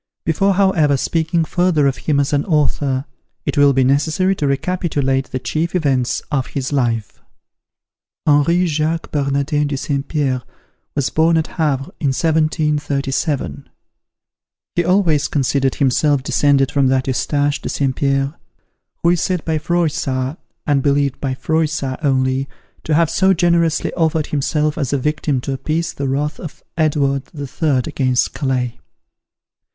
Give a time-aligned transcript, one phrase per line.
[0.25, 3.05] Before, however, speaking further of him as an author,
[3.45, 7.21] it will be necessary to recapitulate the chief events of his life.
[8.25, 10.07] HENRI JACQUES BERNARDIN DE ST.
[10.07, 10.41] PIERRE,
[10.95, 13.69] was born at Havre in 1737.
[14.73, 17.95] He always considered himself descended from that Eustache de St.
[17.95, 18.33] Pierre,
[19.03, 22.49] who is said by Froissart, (and I believe by Froissart only),
[22.85, 27.25] to have so generously offered himself as a victim to appease the wrath of Edward
[27.31, 28.79] the Third against Calais.